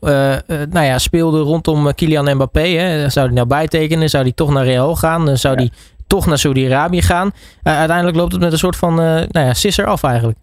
nou 0.71 0.87
ja, 0.87 0.99
speelde 0.99 1.41
rondom 1.41 1.95
Kylian 1.95 2.35
Mbappé. 2.35 2.61
Hè. 2.69 3.09
Zou 3.09 3.27
hij 3.27 3.35
nou 3.35 3.47
bijtekenen? 3.47 4.11
Zou 4.11 4.23
hij 4.23 4.33
toch 4.33 4.51
naar 4.51 4.65
Real 4.65 4.97
gaan? 4.97 5.39
Zou 5.39 5.55
Ja. 5.55 5.61
hij 5.61 5.71
toch 6.07 6.27
naar 6.27 6.39
Saudi-Arabië 6.39 7.03
gaan? 7.03 7.31
Uiteindelijk 7.63 8.17
loopt 8.17 8.33
het 8.33 8.41
met 8.41 8.53
een 8.53 8.59
soort 8.59 8.77
van 8.77 8.95
nou 8.95 9.29
ja, 9.31 9.55
sisser 9.55 9.87
af 9.87 10.03
eigenlijk. 10.03 10.39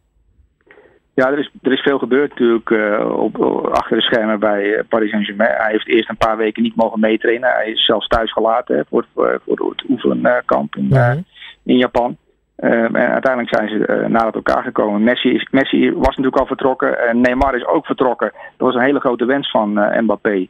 Ja 1.16 1.32
er, 1.32 1.40
is, 1.40 1.52
er 1.62 1.72
is 1.72 1.82
veel 1.82 1.98
gebeurd 1.98 2.30
natuurlijk 2.30 2.70
eh, 2.70 3.18
op, 3.18 3.42
achter 3.72 3.98
de 3.98 4.04
schermen 4.04 4.40
bij 4.40 4.76
eh, 4.76 4.84
Paris 4.90 5.10
Saint-Germain. 5.10 5.56
Hij 5.58 5.72
heeft 5.72 5.88
eerst 5.88 6.10
een 6.10 6.18
paar 6.18 6.38
weken 6.38 6.64
niet 6.64 6.76
mogen 6.76 7.00
meetrainen. 7.00 7.50
Hij 7.50 7.72
is 7.72 7.86
zelfs 7.86 8.08
thuis 8.08 8.32
gelaten 8.32 8.76
hè, 8.76 8.82
voor, 8.90 9.06
voor, 9.14 9.42
voor 9.46 9.70
het 9.70 9.84
oefenkamp 9.90 10.76
in, 10.76 10.92
eh, 10.92 11.10
Mhm. 11.10 11.20
in 11.64 11.78
Japan. 11.78 12.18
Ehm, 12.56 12.96
en 12.96 13.12
uiteindelijk 13.12 13.56
zijn 13.56 13.70
ze 13.70 13.76
uh, 13.88 14.08
nadat 14.08 14.36
elkaar 14.36 14.64
gekomen. 14.64 15.04
Messi, 15.04 15.30
is, 15.30 15.48
Messi 15.52 15.92
was 15.92 16.08
natuurlijk 16.08 16.38
al 16.38 16.46
vertrokken. 16.46 17.08
En 17.08 17.22
Neymar 17.22 17.56
is 17.56 17.66
ook 17.66 17.86
vertrokken. 17.86 18.32
Dat 18.58 18.68
was 18.68 18.76
een 18.76 18.86
hele 18.86 19.00
grote 19.00 19.26
wens 19.26 19.52
van 19.52 19.80
uh, 19.80 20.00
Mbappé. 20.00 20.48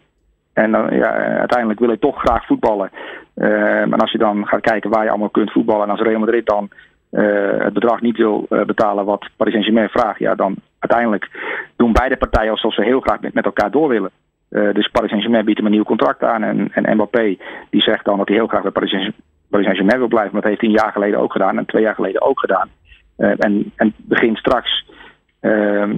En 0.53 0.69
uh, 0.69 0.85
ja, 0.89 1.13
uiteindelijk 1.15 1.79
wil 1.79 1.87
hij 1.87 1.97
toch 1.97 2.19
graag 2.19 2.45
voetballen. 2.45 2.89
Ehm, 3.35 3.93
en 3.93 3.99
als 3.99 4.11
je 4.11 4.17
dan 4.17 4.47
gaat 4.47 4.61
kijken 4.61 4.89
waar 4.89 5.03
je 5.03 5.09
allemaal 5.09 5.29
kunt 5.29 5.51
voetballen. 5.51 5.83
En 5.83 5.89
als 5.89 6.01
Real 6.01 6.19
Madrid 6.19 6.45
dan 6.45 6.63
uh, 6.63 6.69
het 7.57 7.73
bedrag 7.73 8.01
niet 8.01 8.17
wil 8.17 8.45
uh, 8.49 8.63
betalen 8.63 9.05
wat 9.05 9.29
Paris 9.35 9.53
Saint-Germain 9.53 9.89
vraagt. 9.89 10.19
Ja, 10.19 10.35
dan 10.35 10.55
uiteindelijk 10.79 11.29
doen 11.75 11.91
beide 11.91 12.17
partijen 12.17 12.51
alsof 12.51 12.73
ze 12.73 12.83
heel 12.83 12.99
graag 12.99 13.21
met, 13.21 13.33
met 13.33 13.45
elkaar 13.45 13.71
door 13.71 13.89
willen. 13.89 14.11
Uh, 14.49 14.73
dus 14.73 14.87
Paris 14.87 15.09
Saint-Germain 15.09 15.45
biedt 15.45 15.57
hem 15.57 15.67
een 15.67 15.73
nieuw 15.73 15.83
contract 15.83 16.23
aan. 16.23 16.43
En, 16.43 16.69
en 16.71 16.95
Mbappé 16.95 17.37
die 17.69 17.81
zegt 17.81 18.05
dan 18.05 18.17
dat 18.17 18.27
hij 18.27 18.37
heel 18.37 18.47
graag 18.47 18.61
bij 18.61 18.71
Paris 18.71 18.91
Saint-Germain 19.51 19.99
wil 19.99 20.07
blijven. 20.07 20.31
Maar 20.31 20.41
dat 20.41 20.49
heeft 20.49 20.61
hij 20.61 20.69
een 20.69 20.81
jaar 20.81 20.91
geleden 20.91 21.19
ook 21.19 21.31
gedaan 21.31 21.57
en 21.57 21.65
twee 21.65 21.81
jaar 21.81 21.95
geleden 21.95 22.21
ook 22.21 22.39
gedaan. 22.39 22.69
En, 23.17 23.71
en 23.75 23.93
begint 23.97 24.37
straks 24.37 24.85
uh, 25.41 25.89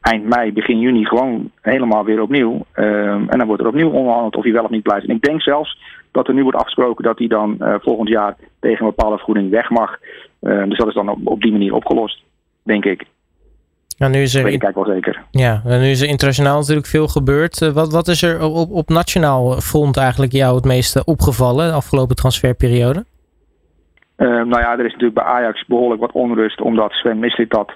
eind 0.00 0.24
mei, 0.24 0.52
begin 0.52 0.78
juni 0.78 1.04
gewoon 1.04 1.50
helemaal 1.60 2.04
weer 2.04 2.20
opnieuw. 2.20 2.64
Uh, 2.74 3.12
en 3.12 3.38
dan 3.38 3.46
wordt 3.46 3.62
er 3.62 3.68
opnieuw 3.68 3.90
onderhandeld 3.90 4.36
of 4.36 4.42
hij 4.42 4.52
wel 4.52 4.64
of 4.64 4.70
niet 4.70 4.82
blijft. 4.82 5.08
En 5.08 5.14
ik 5.14 5.22
denk 5.22 5.42
zelfs 5.42 5.78
dat 6.10 6.28
er 6.28 6.34
nu 6.34 6.42
wordt 6.42 6.58
afgesproken 6.58 7.04
dat 7.04 7.18
hij 7.18 7.26
dan 7.26 7.56
volgend 7.58 8.08
jaar 8.08 8.36
tegen 8.60 8.84
een 8.84 8.94
bepaalde 8.96 9.16
vergoeding 9.16 9.50
weg 9.50 9.70
mag. 9.70 9.98
Uh, 10.42 10.64
dus 10.64 10.78
dat 10.78 10.88
is 10.88 10.94
dan 10.94 11.08
op, 11.08 11.18
op 11.24 11.40
die 11.40 11.52
manier 11.52 11.74
opgelost, 11.74 12.22
denk 12.62 12.84
ik. 12.84 13.04
Ja, 13.96 14.08
nu 14.08 14.22
is 14.22 14.34
er, 14.34 14.46
ik 14.46 14.70
wel 14.74 14.84
zeker. 14.84 15.22
Ja, 15.30 15.62
nu 15.64 15.90
is 15.90 16.02
er 16.02 16.08
internationaal 16.08 16.58
natuurlijk 16.58 16.86
veel 16.86 17.08
gebeurd. 17.08 17.60
Uh, 17.60 17.68
wat, 17.68 17.92
wat 17.92 18.08
is 18.08 18.22
er 18.22 18.42
op, 18.42 18.70
op 18.70 18.88
nationaal 18.88 19.60
front 19.60 19.96
eigenlijk 19.96 20.32
jou 20.32 20.54
het 20.54 20.64
meeste 20.64 21.04
opgevallen 21.04 21.66
de 21.66 21.72
afgelopen 21.72 22.16
transferperiode? 22.16 23.04
Uh, 24.16 24.28
nou 24.28 24.58
ja, 24.60 24.72
er 24.72 24.84
is 24.84 24.92
natuurlijk 24.92 25.14
bij 25.14 25.24
Ajax 25.24 25.64
behoorlijk 25.66 26.00
wat 26.00 26.12
onrust, 26.12 26.60
omdat 26.60 26.92
Sven 26.92 27.18
Mislintat 27.18 27.72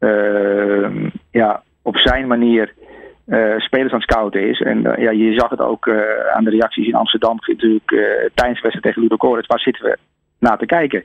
uh, 0.00 1.06
ja, 1.30 1.62
op 1.82 1.96
zijn 1.96 2.26
manier 2.26 2.74
uh, 3.26 3.58
spelers 3.58 3.92
aan 3.92 4.00
het 4.00 4.10
scouten 4.10 4.48
is. 4.48 4.60
En 4.60 4.82
ja, 4.82 5.10
je 5.10 5.34
zag 5.34 5.50
het 5.50 5.60
ook 5.60 5.90
aan 6.34 6.44
de 6.44 6.50
reacties 6.50 6.86
in 6.86 6.94
Amsterdam 6.94 7.36
natuurlijk 7.46 7.88
tijdens 8.34 8.60
de 8.60 8.68
wedstrijd 8.68 8.82
tegen 8.82 9.02
Ludo. 9.02 9.16
Waar 9.46 9.60
zitten 9.60 9.84
we 9.84 9.98
naar 10.42 10.58
te 10.58 10.66
kijken? 10.66 11.02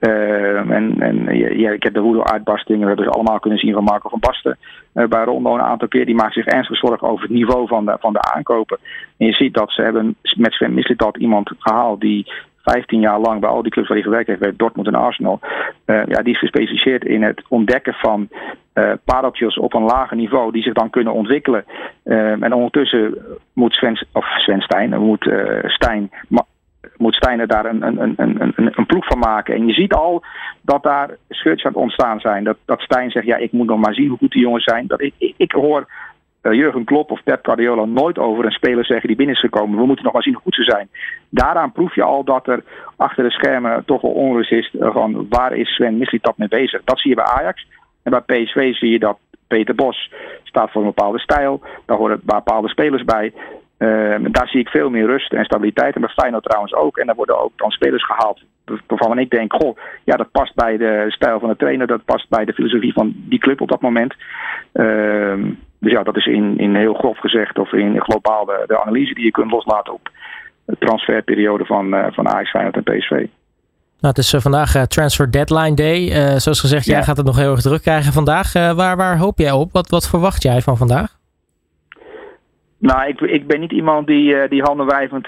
Uh, 0.00 0.70
en 0.70 1.00
en 1.00 1.36
ja, 1.58 1.70
ik 1.70 1.82
heb 1.82 1.94
de 1.94 2.00
woede-uitbarstingen, 2.00 2.80
we 2.80 2.86
hebben 2.86 3.04
ze 3.04 3.10
allemaal 3.10 3.38
kunnen 3.40 3.58
zien 3.58 3.72
van 3.72 3.84
Marco 3.84 4.08
van 4.08 4.18
Basten 4.18 4.58
uh, 4.94 5.06
bij 5.06 5.24
Rondo 5.24 5.54
een 5.54 5.60
aantal 5.60 5.88
keer. 5.88 6.06
Die 6.06 6.14
maakt 6.14 6.34
zich 6.34 6.46
ernstig 6.46 6.76
zorgen 6.76 7.08
over 7.08 7.22
het 7.22 7.32
niveau 7.32 7.66
van 7.66 7.84
de, 7.84 7.96
van 8.00 8.12
de 8.12 8.22
aankopen. 8.22 8.78
En 9.16 9.26
je 9.26 9.32
ziet 9.32 9.54
dat 9.54 9.70
ze 9.70 9.82
hebben 9.82 10.16
met 10.36 10.52
Sven 10.52 10.74
Mislintat 10.74 11.16
iemand 11.16 11.50
gehaald 11.58 12.00
die 12.00 12.32
15 12.64 13.00
jaar 13.00 13.20
lang 13.20 13.40
bij 13.40 13.50
al 13.50 13.62
die 13.62 13.70
clubs 13.70 13.88
waar 13.88 13.96
hij 13.96 14.06
gewerkt 14.06 14.28
heeft, 14.28 14.40
bij 14.40 14.52
Dortmund 14.56 14.88
en 14.88 14.94
Arsenal. 14.94 15.40
Uh, 15.86 16.06
ja, 16.06 16.22
die 16.22 16.32
is 16.32 16.38
gespecialiseerd 16.38 17.04
in 17.04 17.22
het 17.22 17.42
ontdekken 17.48 17.94
van 17.94 18.28
uh, 18.74 18.92
pareltjes 19.04 19.58
op 19.58 19.74
een 19.74 19.82
lager 19.82 20.16
niveau 20.16 20.52
die 20.52 20.62
zich 20.62 20.72
dan 20.72 20.90
kunnen 20.90 21.12
ontwikkelen. 21.12 21.64
Uh, 22.04 22.42
en 22.42 22.52
ondertussen 22.52 23.14
moet 23.52 23.74
Sven, 23.74 24.06
of 24.12 24.26
Sven 24.26 24.60
Stijn, 24.60 25.00
moet 25.00 25.30
Stijn 25.62 26.10
moet 26.96 27.14
Stijn 27.14 27.46
daar 27.46 27.64
een, 27.64 27.82
een, 27.82 28.14
een, 28.16 28.40
een, 28.56 28.72
een 28.74 28.86
ploeg 28.86 29.06
van 29.06 29.18
maken. 29.18 29.54
En 29.54 29.66
je 29.66 29.72
ziet 29.72 29.92
al 29.92 30.24
dat 30.62 30.82
daar 30.82 31.16
scheurtjes 31.28 31.66
aan 31.66 31.72
het 31.72 31.82
ontstaan 31.82 32.20
zijn. 32.20 32.44
Dat, 32.44 32.56
dat 32.64 32.80
Stijn 32.80 33.10
zegt, 33.10 33.26
ja, 33.26 33.36
ik 33.36 33.52
moet 33.52 33.66
nog 33.66 33.78
maar 33.78 33.94
zien 33.94 34.08
hoe 34.08 34.18
goed 34.18 34.32
die 34.32 34.42
jongens 34.42 34.64
zijn. 34.64 34.86
Dat 34.86 35.00
ik, 35.00 35.34
ik, 35.36 35.52
hoor 35.52 35.86
uh, 36.42 36.52
Jurgen 36.52 36.84
Klopp 36.84 37.10
of 37.10 37.22
Pep 37.22 37.44
Guardiola 37.44 37.84
nooit 37.84 38.18
over 38.18 38.44
een 38.44 38.50
speler 38.50 38.84
zeggen 38.84 39.06
die 39.06 39.16
binnen 39.16 39.34
is 39.34 39.40
gekomen. 39.40 39.78
We 39.78 39.86
moeten 39.86 40.04
nog 40.04 40.12
maar 40.12 40.22
zien 40.22 40.32
hoe 40.32 40.42
goed 40.42 40.54
ze 40.54 40.62
zijn. 40.62 40.88
Daaraan 41.28 41.72
proef 41.72 41.94
je 41.94 42.02
al 42.02 42.24
dat 42.24 42.48
er 42.48 42.64
achter 42.96 43.24
de 43.24 43.30
schermen 43.30 43.84
toch 43.84 44.00
wel 44.00 44.10
onrust 44.10 44.52
is 44.52 44.74
van 44.78 45.26
waar 45.28 45.52
is 45.52 45.74
Sven 45.74 45.98
Mislitat 45.98 46.38
mee 46.38 46.48
bezig. 46.48 46.84
Dat 46.84 46.98
zie 46.98 47.10
je 47.10 47.16
bij 47.16 47.24
Ajax. 47.24 47.66
En 48.02 48.10
bij 48.10 48.20
PSV 48.20 48.74
zie 48.74 48.90
je 48.90 48.98
dat 48.98 49.18
Peter 49.46 49.74
Bos 49.74 50.12
staat 50.42 50.70
voor 50.70 50.80
een 50.80 50.94
bepaalde 50.94 51.18
stijl. 51.18 51.60
Daar 51.86 51.96
horen 51.96 52.20
bepaalde 52.24 52.68
spelers 52.68 53.04
bij. 53.04 53.32
Uh, 53.78 54.16
daar 54.30 54.48
zie 54.48 54.60
ik 54.60 54.68
veel 54.68 54.90
meer 54.90 55.06
rust 55.06 55.32
en 55.32 55.44
stabiliteit. 55.44 55.94
En 55.94 56.00
bij 56.00 56.10
Feyenoord 56.10 56.44
trouwens 56.44 56.74
ook. 56.74 56.96
En 56.96 57.06
daar 57.06 57.14
worden 57.14 57.40
ook 57.40 57.52
dan 57.56 57.70
spelers 57.70 58.04
gehaald 58.04 58.42
waarvan 58.86 59.18
ik 59.18 59.30
denk, 59.30 59.52
goh, 59.52 59.76
ja, 60.04 60.16
dat 60.16 60.30
past 60.30 60.54
bij 60.54 60.76
de 60.76 61.04
stijl 61.08 61.40
van 61.40 61.48
de 61.48 61.56
trainer. 61.56 61.86
Dat 61.86 62.04
past 62.04 62.28
bij 62.28 62.44
de 62.44 62.52
filosofie 62.52 62.92
van 62.92 63.12
die 63.16 63.38
club 63.38 63.60
op 63.60 63.68
dat 63.68 63.80
moment. 63.80 64.14
Uh, 64.72 65.34
dus 65.78 65.92
ja, 65.92 66.02
dat 66.02 66.16
is 66.16 66.26
in, 66.26 66.58
in 66.58 66.74
heel 66.74 66.94
grof 66.94 67.18
gezegd 67.18 67.58
of 67.58 67.72
in 67.72 68.00
globaal 68.00 68.44
de, 68.44 68.64
de 68.66 68.82
analyse 68.82 69.14
die 69.14 69.24
je 69.24 69.30
kunt 69.30 69.50
loslaten 69.50 69.92
op 69.92 70.10
de 70.64 70.76
transferperiode 70.78 71.64
van, 71.64 71.94
uh, 71.94 72.06
van 72.10 72.28
Ajax, 72.28 72.50
Feyenoord 72.50 72.76
en 72.76 72.82
PSV. 72.82 73.10
Nou, 73.10 74.14
het 74.14 74.18
is 74.18 74.32
uh, 74.32 74.40
vandaag 74.40 74.86
Transfer 74.86 75.30
Deadline 75.30 75.74
Day. 75.74 76.08
zoals 76.40 76.60
gezegd, 76.60 76.84
ja. 76.84 76.92
jij 76.92 77.02
gaat 77.02 77.16
het 77.16 77.26
nog 77.26 77.36
heel 77.36 77.50
erg 77.50 77.60
druk 77.60 77.82
krijgen 77.82 78.12
vandaag. 78.12 78.52
waar, 78.52 78.96
waar 78.96 79.18
hoop 79.18 79.38
jij 79.38 79.52
op? 79.52 79.72
Wat, 79.72 79.88
wat 79.88 80.08
verwacht 80.08 80.42
jij 80.42 80.60
van 80.60 80.76
vandaag? 80.76 81.23
Nou, 82.86 83.08
ik, 83.08 83.20
ik 83.20 83.46
ben 83.46 83.60
niet 83.60 83.72
iemand 83.72 84.06
die, 84.06 84.48
die 84.48 84.62
handen 84.62 84.86
wijvend 84.86 85.26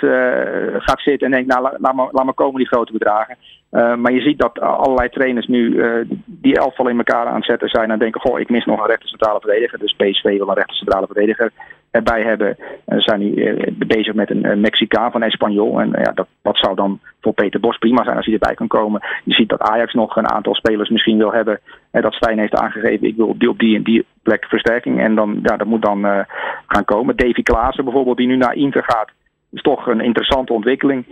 gaat 0.83 1.01
zitten 1.01 1.27
en 1.27 1.33
denkt, 1.33 1.49
nou, 1.49 1.63
laat, 1.63 1.95
maar, 1.95 2.09
laat 2.11 2.25
maar 2.25 2.35
komen 2.35 2.59
die 2.59 2.67
grote 2.67 2.93
bedragen. 2.93 3.37
Uh, 3.73 3.95
maar 3.95 4.13
je 4.13 4.21
ziet 4.21 4.39
dat 4.39 4.61
allerlei 4.61 5.09
trainers 5.09 5.47
nu 5.47 5.75
uh, 5.75 6.11
die 6.27 6.57
elftal 6.57 6.89
in 6.89 6.97
elkaar 6.97 7.27
aan 7.27 7.35
het 7.35 7.45
zetten 7.45 7.69
zijn 7.69 7.91
en 7.91 7.99
denken: 7.99 8.21
Goh, 8.21 8.41
ik 8.41 8.51
mis 8.51 8.65
nog 8.65 8.81
een 8.81 8.87
rechter 8.87 9.09
centrale 9.09 9.41
verdediger. 9.41 9.79
Dus 9.79 9.95
PSV 9.97 10.23
wil 10.23 10.49
een 10.49 10.55
rechter 10.55 10.77
centrale 10.77 11.07
verdediger 11.07 11.53
erbij 11.91 12.23
hebben. 12.23 12.57
En 12.85 13.01
zijn 13.01 13.21
nu 13.21 13.35
uh, 13.35 13.67
bezig 13.77 14.15
met 14.15 14.31
een, 14.31 14.61
Mexicaan 14.61 15.11
van 15.11 15.23
Espanyol. 15.23 15.81
En 15.81 15.91
ja, 15.91 16.13
dat, 16.13 16.27
dat 16.43 16.59
zou 16.59 16.75
dan 16.75 17.01
voor 17.21 17.33
Peter 17.33 17.61
Bos 17.61 17.79
prima 17.79 18.05
zijn 18.05 18.17
als 18.17 18.25
hij 18.25 18.35
erbij 18.35 18.55
kan 18.55 18.67
komen. 18.67 19.03
Je 19.25 19.35
ziet 19.35 19.49
dat 19.49 19.61
Ajax 19.61 19.93
nog 19.93 20.17
een 20.17 20.31
aantal 20.31 20.55
spelers 20.55 20.89
misschien 20.89 21.19
wil 21.19 21.33
hebben. 21.33 21.61
En 21.91 22.03
dat 22.03 22.15
Stijn 22.15 22.39
heeft 22.39 22.57
aangegeven: 22.57 23.07
ik 23.07 23.17
wil 23.17 23.29
op 23.29 23.41
die, 23.41 23.49
op 23.49 23.59
die 23.59 23.77
en 23.77 23.83
die 23.83 24.07
plek 24.23 24.45
versterking. 24.45 25.01
En 25.01 25.15
dan, 25.15 25.39
ja, 25.43 25.57
dat 25.57 25.67
moet 25.67 25.83
dan 25.83 26.27
gaan 26.67 26.85
komen. 26.85 27.17
Davy 27.17 27.43
Klaassen 27.43 27.85
bijvoorbeeld, 27.85 28.17
die 28.17 28.27
nu 28.27 28.37
naar 28.37 28.55
Inter 28.55 28.85
gaat 28.85 29.11
is 29.57 29.63
toch 29.63 29.87
een 29.87 30.01
interessante 30.01 30.53
ontwikkeling. 30.53 31.05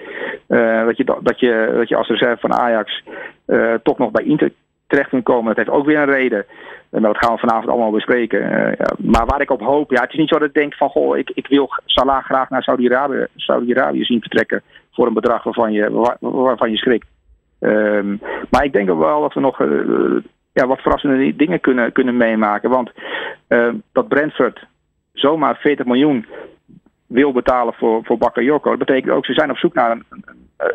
Uh, 0.49 0.85
dat, 0.85 0.97
je, 0.97 1.05
dat, 1.05 1.41
je, 1.41 1.73
dat 1.77 1.89
je 1.89 1.97
als 1.97 2.09
reserve 2.09 2.41
van 2.41 2.53
Ajax 2.53 3.03
uh, 3.47 3.75
toch 3.83 3.99
nog 3.99 4.11
bij 4.11 4.25
Inter 4.25 4.53
terecht 4.87 5.09
kunt 5.09 5.25
komen. 5.25 5.47
Dat 5.47 5.57
heeft 5.57 5.79
ook 5.79 5.87
weer 5.87 5.99
een 5.99 6.15
reden. 6.15 6.45
En 6.91 7.03
dat 7.03 7.19
gaan 7.19 7.35
we 7.35 7.41
vanavond 7.41 7.69
allemaal 7.69 7.91
bespreken. 7.91 8.41
Uh, 8.41 8.73
ja, 8.79 8.95
maar 8.99 9.27
waar 9.27 9.41
ik 9.41 9.51
op 9.51 9.61
hoop, 9.61 9.91
ja, 9.91 10.01
het 10.01 10.13
is 10.13 10.19
niet 10.19 10.29
zo 10.29 10.39
dat 10.39 10.49
ik 10.49 10.55
denk 10.55 10.75
van 10.75 10.89
goh, 10.89 11.17
ik, 11.17 11.31
ik 11.35 11.47
wil 11.47 11.69
Salah 11.85 12.25
graag 12.25 12.51
naar 12.51 12.63
Saudi-Arabië 12.63 13.27
Saudi 13.37 14.05
zien 14.05 14.21
vertrekken 14.21 14.63
voor 14.93 15.07
een 15.07 15.13
bedrag 15.13 15.43
waarvan 15.43 15.73
je, 15.73 15.91
waar, 15.91 16.17
waarvan 16.21 16.71
je 16.71 16.77
schrikt. 16.77 17.07
Um, 17.61 18.21
maar 18.51 18.65
ik 18.65 18.73
denk 18.73 18.89
wel 18.89 19.21
dat 19.21 19.35
we 19.35 19.41
nog 19.41 19.59
ja, 20.53 20.67
wat 20.67 20.81
verrassende 20.81 21.37
dingen 21.37 21.61
kunnen, 21.61 21.93
kunnen 21.93 22.17
meemaken. 22.17 22.71
Want 22.71 22.91
dat 23.93 24.09
Brentford 24.09 24.67
zomaar 25.13 25.57
40 25.57 25.87
miljoen 25.87 26.27
wil 27.07 27.33
betalen 27.33 27.75
voor, 27.75 28.05
voor 28.05 28.19
Bakayoko. 28.19 28.71
Dat 28.71 28.87
betekent 28.87 29.13
ook, 29.13 29.27
ze 29.27 29.33
zijn 29.33 29.51
op 29.51 29.57
zoek 29.57 29.75
naar 29.75 29.91
een, 29.91 30.05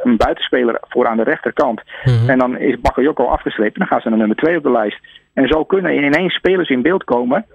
een, 0.03 0.17
buitenspeler 0.17 0.77
voor 0.81 1.07
aan 1.07 1.17
de 1.17 1.23
rechterkant. 1.23 1.81
Mhm. 2.03 2.29
En 2.29 2.37
dan 2.37 2.57
is 2.57 2.79
Bakayoko 2.79 3.25
afgestreept 3.25 3.73
en 3.73 3.79
dan 3.79 3.87
gaan 3.87 4.01
ze 4.01 4.09
naar 4.09 4.17
nummer 4.17 4.37
2 4.37 4.57
op 4.57 4.63
de 4.63 4.71
lijst. 4.71 4.99
En 5.33 5.47
zo 5.47 5.63
kunnen 5.63 6.03
ineens 6.03 6.33
spelers 6.33 6.69
in 6.69 6.81
beeld 6.81 7.03
komen 7.03 7.45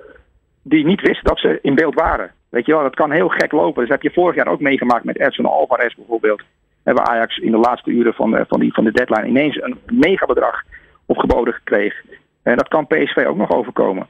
die 0.63 0.85
niet 0.85 1.01
wisten 1.01 1.25
dat 1.25 1.39
ze 1.39 1.59
in 1.63 1.75
beeld 1.75 1.95
waren. 1.95 2.31
Weet 2.49 2.67
je 2.67 2.73
wel, 2.73 2.83
dat 2.83 2.95
kan 2.95 3.11
heel 3.11 3.29
gek 3.29 3.53
lopen. 3.53 3.81
Dus 3.81 3.91
heb 3.91 4.03
je 4.03 4.11
vorig 4.11 4.35
jaar 4.37 4.49
ook 4.49 4.61
meegemaakt 4.61 5.05
met 5.05 5.19
Edson 5.19 5.47
Alvarez 5.47 5.95
bijvoorbeeld. 5.95 6.43
Hebben 6.83 7.07
Ajax 7.07 7.39
in 7.39 7.51
de 7.51 7.57
laatste 7.57 7.91
uren 7.91 8.15
van 8.15 8.31
de, 8.31 8.45
van 8.49 8.61
die, 8.61 8.73
van 8.73 8.85
de 8.85 8.93
deadline 8.93 9.29
ineens 9.29 9.63
een 9.63 9.79
megabedrag 9.87 10.63
opgeboden 11.07 11.55
gekregen. 11.55 12.05
En 12.43 12.57
dat 12.57 12.69
kan 12.69 12.87
PSV 12.87 13.25
ook 13.27 13.37
nog 13.37 13.51
overkomen 13.51 14.07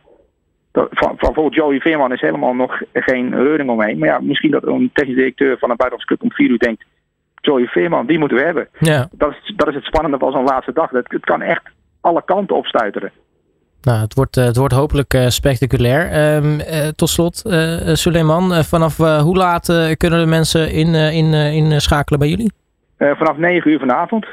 van, 0.74 0.88
van 0.90 1.16
bijvoorbeeld 1.16 1.54
Joey 1.54 1.80
Veerman 1.80 2.12
is 2.12 2.20
helemaal 2.20 2.54
nog 2.54 2.82
geen 2.92 3.34
reuring 3.34 3.70
omheen. 3.70 3.98
Maar 3.98 4.08
ja, 4.08 4.18
misschien 4.20 4.50
dat 4.50 4.66
een 4.66 4.90
technisch 4.92 5.16
directeur 5.16 5.58
van 5.58 5.70
een 5.70 5.76
buitenlandse 5.76 6.06
club 6.06 6.22
om 6.22 6.32
vier 6.32 6.50
uur 6.50 6.58
denkt... 6.58 6.84
Joey 7.34 7.66
Veerman, 7.66 8.06
die 8.06 8.18
moeten 8.18 8.36
we 8.36 8.44
hebben. 8.44 8.68
Ja. 8.78 9.08
Dat, 9.12 9.30
is, 9.30 9.52
dat 9.56 9.68
is 9.68 9.74
het 9.74 9.84
spannende 9.84 10.18
van 10.18 10.32
zo'n 10.32 10.44
laatste 10.44 10.72
dag. 10.72 10.90
Dat, 10.90 11.04
het 11.08 11.24
kan 11.24 11.42
echt 11.42 11.62
alle 12.00 12.22
kanten 12.24 12.56
opstuiteren. 12.56 13.10
Nou, 13.82 14.00
het 14.00 14.14
wordt, 14.14 14.34
het 14.34 14.56
wordt 14.56 14.74
hopelijk 14.74 15.14
uh, 15.14 15.28
spectaculair. 15.28 16.34
Um, 16.36 16.60
uh, 16.60 16.88
tot 16.88 17.08
slot, 17.08 17.42
uh, 17.46 17.94
Suleiman, 17.94 18.64
vanaf 18.64 18.96
hoe 18.96 19.36
laat 19.36 19.94
kunnen 19.96 20.20
de 20.20 20.26
mensen 20.26 20.70
in, 20.70 20.94
in, 20.94 21.32
in 21.32 21.80
schakelen 21.80 22.18
bij 22.18 22.28
jullie? 22.28 22.52
vanaf 22.98 23.36
9 23.36 23.70
uur 23.70 23.78
vanavond. 23.78 24.26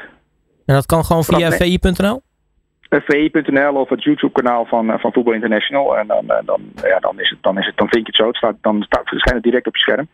En 0.66 0.74
dat 0.74 0.86
kan 0.86 1.04
gewoon 1.04 1.24
via 1.24 1.50
vi.nl? 1.50 2.22
vi.nl 3.00 3.74
of 3.74 3.88
het 3.88 4.02
YouTube-kanaal 4.02 4.64
van, 4.64 4.90
eh, 4.90 4.98
van 4.98 5.12
Voetbal 5.12 5.34
International. 5.34 5.98
En 5.98 6.06
dan, 6.06 6.30
eh, 6.30 6.38
dan, 6.44 6.60
ja, 6.82 6.98
dan, 6.98 7.20
is 7.20 7.30
het, 7.30 7.42
dan, 7.42 7.58
is 7.58 7.66
het, 7.66 7.76
dan 7.76 7.88
vind 7.88 8.06
je 8.06 8.12
het 8.12 8.20
zo. 8.20 8.26
Het 8.26 8.36
staat, 8.36 8.56
dan 8.60 8.82
staat, 8.82 9.08
verschijnt 9.08 9.42
het 9.42 9.50
direct 9.50 9.66
op 9.66 9.76
je 9.76 9.82
scherm. 9.82 10.08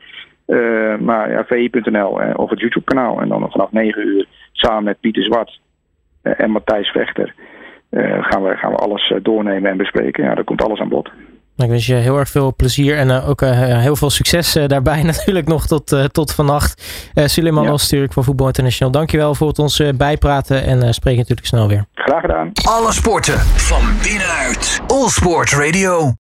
Uh, 0.46 0.96
maar 0.96 1.30
ja, 1.30 1.44
vi.nl 1.44 2.20
of 2.34 2.50
het 2.50 2.60
YouTube-kanaal. 2.60 3.20
En 3.20 3.28
dan 3.28 3.50
vanaf 3.50 3.72
9 3.72 4.06
uur 4.06 4.26
samen 4.52 4.84
met 4.84 5.00
Pieter 5.00 5.22
Zwart 5.22 5.60
en 6.22 6.50
Matthijs 6.50 6.88
Vechter 6.88 7.34
gaan, 8.20 8.42
we, 8.42 8.56
gaan 8.56 8.70
we 8.70 8.76
alles 8.76 9.14
doornemen 9.22 9.70
en 9.70 9.76
bespreken. 9.76 10.24
Ja, 10.24 10.34
daar 10.34 10.44
komt 10.44 10.62
alles 10.62 10.80
aan 10.80 10.88
bod. 10.88 11.10
Ik 11.64 11.68
wens 11.68 11.86
je 11.86 11.94
heel 11.94 12.18
erg 12.18 12.28
veel 12.28 12.54
plezier 12.56 12.96
en 12.96 13.08
uh, 13.08 13.28
ook 13.28 13.42
uh, 13.42 13.50
heel 13.78 13.96
veel 13.96 14.10
succes 14.10 14.56
uh, 14.56 14.66
daarbij 14.66 15.02
natuurlijk 15.12 15.46
nog 15.46 15.66
tot, 15.66 15.96
tot 16.12 16.32
vannacht. 16.32 16.82
Suleiman 17.14 17.64
ja. 17.64 18.06
Van 18.08 18.24
Voetbal 18.24 18.46
International, 18.46 18.92
dankjewel 18.92 19.34
voor 19.34 19.48
het 19.48 19.58
ons 19.58 19.82
bijpraten 19.96 20.64
en 20.64 20.94
spreek 20.94 21.16
natuurlijk 21.16 21.46
snel 21.46 21.68
weer. 21.68 21.84
Graag 21.94 22.20
gedaan. 22.20 22.50
Alle 22.64 22.92
sporten 22.92 23.38
van 23.38 23.82
binnenuit. 24.02 24.80
All 24.86 25.08
Sport 25.08 25.52
Radio. 25.52 26.14